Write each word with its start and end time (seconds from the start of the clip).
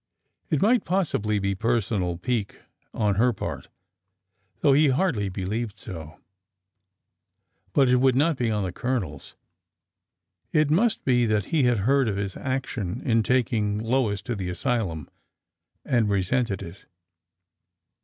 It 0.49 0.63
might 0.63 0.83
possibly 0.83 1.37
be 1.37 1.53
personal 1.53 2.17
pique 2.17 2.59
on 2.91 3.17
her 3.17 3.31
part,— 3.31 3.67
though 4.61 4.73
he 4.73 4.87
hardly 4.87 5.29
be 5.29 5.45
lieved 5.45 5.77
so,— 5.77 6.19
but 7.71 7.87
it 7.87 7.97
would 7.97 8.15
not 8.15 8.35
be 8.35 8.49
on 8.49 8.63
the 8.63 8.71
Colonel's. 8.71 9.35
It 10.51 10.71
must 10.71 11.05
be 11.05 11.27
that 11.27 11.45
he 11.53 11.65
had 11.65 11.81
heard 11.81 12.07
of 12.07 12.17
his 12.17 12.35
action 12.35 12.99
in 13.01 13.21
taking 13.21 13.77
Lois 13.77 14.23
to 14.23 14.35
the 14.35 14.49
asylum 14.49 15.07
and 15.85 16.09
resented 16.09 16.63
it. 16.63 16.85